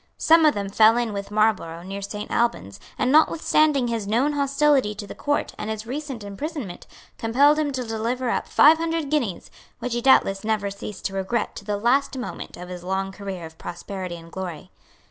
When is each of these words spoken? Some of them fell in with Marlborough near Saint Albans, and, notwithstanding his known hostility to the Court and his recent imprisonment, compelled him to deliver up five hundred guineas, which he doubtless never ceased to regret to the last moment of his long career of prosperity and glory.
Some 0.17 0.45
of 0.47 0.55
them 0.55 0.67
fell 0.69 0.97
in 0.97 1.13
with 1.13 1.29
Marlborough 1.29 1.83
near 1.83 2.01
Saint 2.01 2.31
Albans, 2.31 2.79
and, 2.97 3.11
notwithstanding 3.11 3.87
his 3.87 4.07
known 4.07 4.33
hostility 4.33 4.95
to 4.95 5.05
the 5.05 5.13
Court 5.13 5.53
and 5.59 5.69
his 5.69 5.85
recent 5.85 6.23
imprisonment, 6.23 6.87
compelled 7.19 7.59
him 7.59 7.71
to 7.71 7.83
deliver 7.85 8.31
up 8.31 8.47
five 8.47 8.79
hundred 8.79 9.11
guineas, 9.11 9.51
which 9.77 9.93
he 9.93 10.01
doubtless 10.01 10.43
never 10.43 10.71
ceased 10.71 11.05
to 11.05 11.13
regret 11.13 11.55
to 11.57 11.65
the 11.65 11.77
last 11.77 12.17
moment 12.17 12.57
of 12.57 12.67
his 12.67 12.83
long 12.83 13.11
career 13.11 13.45
of 13.45 13.59
prosperity 13.59 14.15
and 14.17 14.31
glory. 14.31 14.71